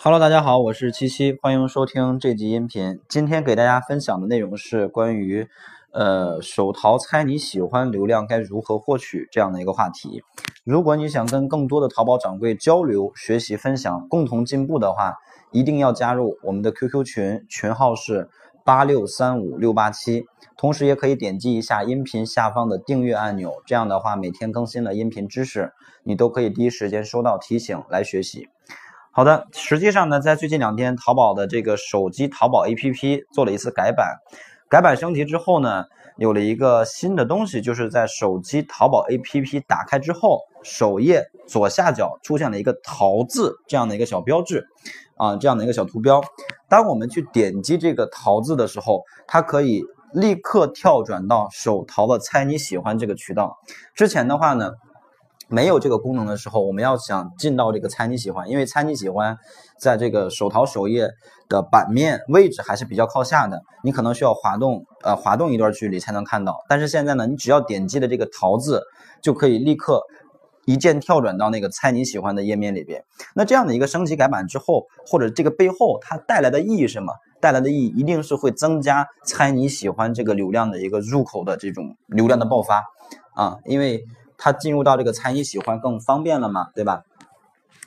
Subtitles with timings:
[0.00, 3.00] Hello，大家好，我是七七，欢迎收听这集音频。
[3.08, 5.48] 今天给大家分享的内容是关于，
[5.90, 10.22] 呃，手淘猜你喜欢流量该如何获取这样的一个话题。
[10.62, 15.16] 如果你想跟更多的淘宝掌柜交流、学习、分享，共同进步的话，
[15.50, 18.28] 一定要加入我们的 QQ 群，群号是
[18.64, 20.26] 八六三五六八七。
[20.56, 25.72] 同时也可以点击一下音频下方的订阅按钮，这样的话每天更新的音频知识，
[26.04, 28.48] 你都可以第一时间收到提醒来学习。
[29.18, 34.16] 好的，实际上呢，在最近两天，淘宝的这个手机淘宝 APP 做了一次改版，
[34.70, 35.86] 改版升级之后呢，
[36.18, 44.64] 有了一个新的东西，就是在手机淘宝 APP 打开之后，首页左下角出现了一个“淘”字这样的一个小标志，
[45.16, 46.22] 啊，这样的一个小图标。
[46.68, 49.82] 当我们去点击这个“淘”字的时候，它可以
[50.14, 53.58] 立刻跳转到手淘的“猜你喜欢”这个渠道。
[53.96, 54.70] 之前的话呢。
[55.50, 59.36] 没有这个功能的时候，我们要想进到这个猜你喜欢，因为猜你喜欢
[59.78, 61.08] 在这个手淘首页
[61.48, 66.58] 的版面位置还是比较靠下的，你可能需要滑动呃滑动一段距离才能看到。
[66.68, 68.82] 但是现在呢，你只要点击了这个淘字，
[69.22, 70.02] 就可以立刻
[70.66, 73.02] 一键跳转到那个猜你喜欢的页面里边。
[73.34, 77.14] 那这样的一个升级改版之后，或者这个背后它带来的意义是什么？
[77.40, 82.84] 带来的意义一定是会增加猜你喜欢这个流量的一个入口的这种流量的爆发
[83.34, 84.04] 啊，因为。
[84.38, 87.02] 它进入到这个猜你喜欢更方便了嘛，对吧？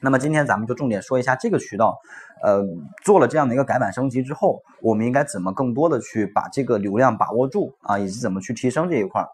[0.00, 1.98] 那么今天咱们就重点说一下这个渠道，
[2.40, 2.64] 呃，
[3.04, 9.28] 做了这样的一个改版升级之后，我们应该怎么更多的去把这个流量把握住啊，以及怎么去提升这一块儿。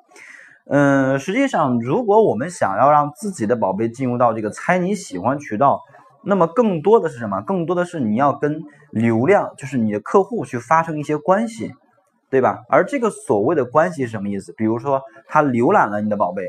[0.67, 5.83] 嗯，实际上，如果我们想要让自己的宝贝进入到这个猜你喜欢渠道，
[6.23, 7.43] 那么更多的是什么？
[7.43, 11.73] 更多的是你要跟流量，就是你的客户去发生一些关系，
[12.31, 12.63] 对吧？
[12.71, 14.55] 而这个所谓的关系是什么意思？
[14.57, 16.45] 比如说他浏览了你的宝贝。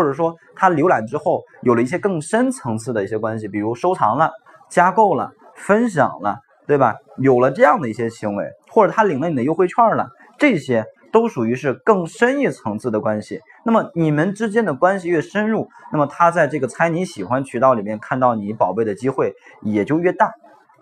[0.00, 4.30] 或者说他浏览之后有了一些更深层次的一些关系，比如收藏了、
[4.70, 6.94] 加购了、分享了，对吧？
[7.18, 13.42] 有了这样的一些行为，或者他领了你的优惠券了，这些都属于是更深一层次的关系。
[13.62, 20.32] 那么你们之间的关系越深入，那么他在这个猜你喜欢渠道里面看到你宝贝的机会也就越大，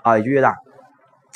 [0.05, 0.55] 啊，也就越大。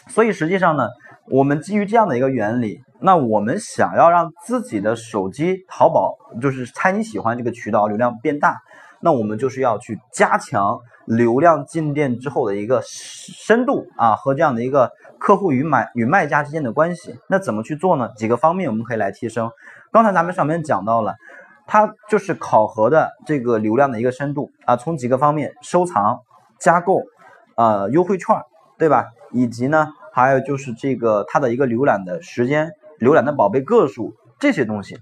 [0.06, 0.86] 所以实际上呢，
[1.32, 2.80] 我们基于这样的一个原理。
[3.04, 8.60] 那我们想要让自己的手机淘宝就是猜你喜欢这个渠道流量变大，
[9.00, 17.16] 那我们就是要去加强流量进店之后的一个深度啊和这样的一个客户与买与卖家之间的关系。
[17.28, 18.10] 那怎么去做呢？
[18.16, 19.50] 几个方面我们可以来提升。
[19.90, 21.16] 刚才咱们上面讲到了，
[21.66, 26.20] 它就是考核的这个流量的一个深度啊，从几个方面收藏、
[26.58, 27.02] 加购、
[27.56, 28.36] 呃优惠券，
[28.78, 29.06] 对吧？
[29.32, 32.72] 以及呢还有就是这个它的一个浏览的时间。
[33.00, 34.96] 浏览的宝贝个数这些东西，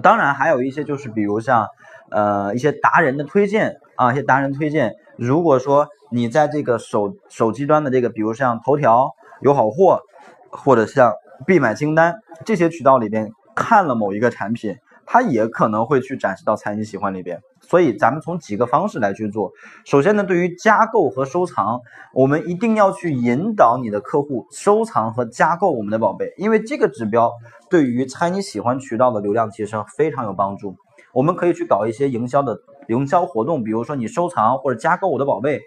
[0.00, 1.68] 当然还有一些就是比如像
[2.10, 4.94] 呃一些达人的推荐啊，一些达人推荐。
[5.16, 9.10] 如果说你在这个手手机端的这个，比如像头条
[9.40, 10.00] 有好货，
[10.50, 11.12] 或者像
[11.46, 14.76] 必买清单这些渠道里边看了某一个产品。
[15.12, 19.52] 它也可能会去展示到猜你喜欢里边，所以咱们从几个方式来去做。
[19.84, 21.82] 首先呢，对于加购和收藏，
[22.14, 27.30] 我们一定要去引导你的客户收藏和加购我们的宝贝，因为这个指标
[27.68, 30.76] 对于猜你喜欢渠道的流量提升非常有帮助。
[31.12, 32.58] 我们可以去搞一些营销的
[32.88, 35.60] 营销活动，比如说你收藏或者加购我的宝贝，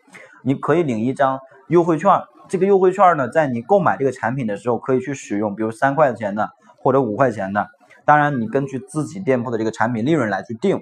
[0.43, 2.09] 你可以领一张优惠券。
[2.47, 7.67] 这个优惠券呢，在你购买这个产品的时候可以去使用，比如三块钱的或者五块钱的。
[8.05, 10.79] 当然，你根据自己店铺的这个产品利润来去定，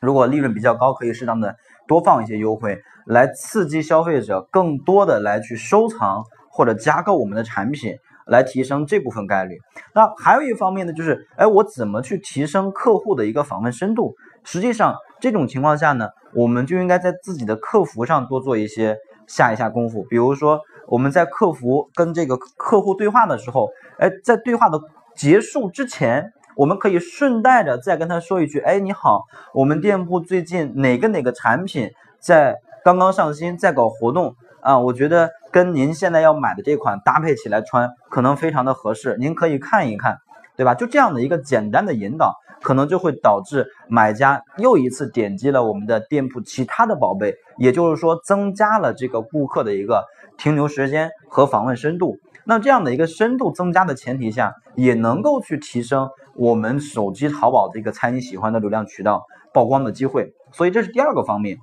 [0.00, 1.56] 如果利润比较高，可以适当的
[1.88, 7.96] 多放一些优惠，来刺激消费者更多的来去收藏或者加购我们的产品，
[8.26, 9.56] 来提升这部分概率。
[9.92, 14.14] 那还有一方面呢，就是哎，我怎么去提升客户的一个访问深度？
[14.44, 20.04] 实际上，这种情况下呢，我们就应该在自己的客服上多做一些下一下功夫。
[20.04, 23.68] 比如说，我们在客服跟这个客户对话的时候，
[23.98, 24.80] 哎，在对话的。
[25.20, 34.78] 结束之前，我们可以顺带着再跟他说一句：“哎，你好，我们店铺最近哪个哪个产品在刚刚上新，在搞活动啊？
[34.78, 40.16] 我觉得跟您现在要买的这款搭配起来穿，可能非常的合适，您可以看一看，
[40.56, 40.74] 对吧？
[40.74, 50.04] 就这样的一个简单的引导，可能就会导致买家又一次点击了我们的店铺其他的宝贝，也就是说，增加了这个顾客的一个
[50.38, 61.58] 停留时间和访问深度。”那这样的一个深度增加的前提下，也能够去提升我们手机淘宝的一个猜你喜欢的流量渠道曝光的机会，所以这是第二个方面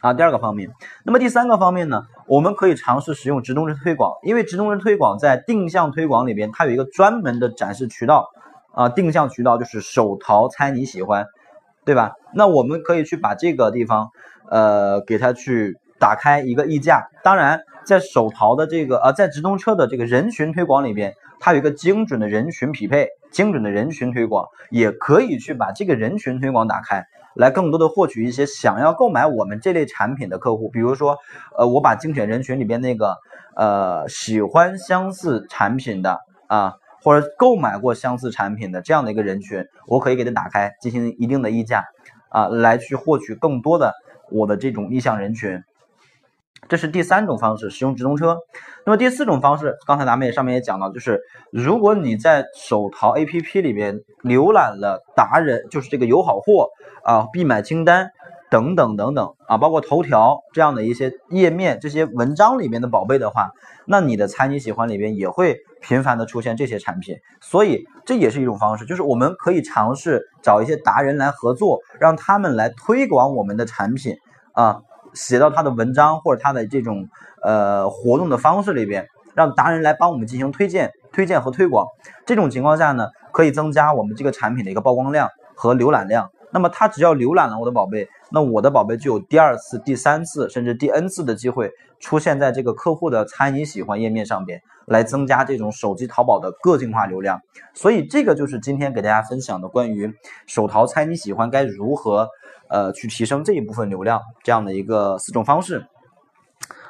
[0.00, 0.68] 啊，第二个方面。
[1.04, 8.26] 那么第三个方面呢，我们可以尝试使用直通车推广，因为直通车推广在定向推广里边，它有一个专门的展示渠道
[8.74, 11.26] 啊，定向渠道就是手淘猜你喜欢，
[11.84, 12.12] 对吧？
[12.34, 14.10] 那我们可以去把这个地方
[14.50, 15.78] 呃给它去。
[15.96, 17.08] 打开一个溢价。
[17.22, 27.04] 当然，在手淘的这个呃，在直通车的这个人群推广里边，它有一个精准的人群匹配，精准的人群推广，也可以去把这个人群推广打开，
[27.34, 30.68] 来更多的获取一些想要购买我们这类产品的客户。
[30.68, 31.16] 比如说，
[31.56, 33.16] 呃，我把精选人群里边那个
[33.56, 36.74] 呃喜欢相似产品的啊。
[37.04, 41.84] 或者购买过相似产品的这样的一个人群，我可以给他打开，进行一定的溢价，
[42.30, 43.92] 啊，来去获取更多的
[44.30, 45.62] 我的这种意向人群。
[46.66, 48.38] 这是第三种方式，使用直通车。
[48.86, 51.20] 那么第四种方式，刚才咱们也上面也讲到，就是
[51.52, 56.70] 如果你在手淘 APP 里边浏览了达人，就是这个友好货
[57.04, 58.10] 啊，必买清单。
[58.54, 63.50] 等等等等啊，包括头条这样的一些页面，这些文章里面的宝贝的话，
[63.84, 74.14] 那你的猜你喜欢里边也会频繁的出现这些产品，所以这也是一种方式，就是我们可以尝试找一些达人来合作，让他们来推广我们的产品
[74.52, 74.82] 啊，
[75.14, 77.08] 写到他的文章或者他的这种
[77.42, 81.88] 呃活动的方式里边，让达人来帮我们进行推荐、推荐和推广。
[82.24, 86.30] 这种情况下呢，可以增加我们这个产品的一个曝光量和浏览量。
[86.54, 88.08] 那么他只要浏览了我的宝贝。
[88.30, 97.40] 那我的宝贝就有第二次、第三次，甚至第 n 次的机会出现在这个客户的猜你喜欢页面上边，来增加这种手机淘宝的个性化流量。
[97.74, 100.12] 所以这个就是今天给大家分享的关于
[100.46, 102.28] 手淘猜你喜欢该如何
[102.68, 105.84] 呃去提升这一部分流量这样的一个四种方式。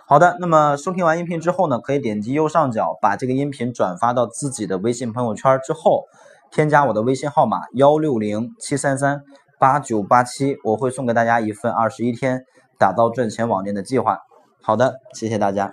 [0.06, 6.04] 好的，那么收听完音频之后呢，可以点击右上角把这个音频转发到自己的微信朋友圈之后，
[6.50, 9.22] 添加我的微信号码幺六零七三三。
[9.58, 12.44] 八九八七，我会送给大家一份二十一天
[12.78, 14.18] 打造赚钱网店的计划。
[14.62, 15.72] 好的，谢谢大家。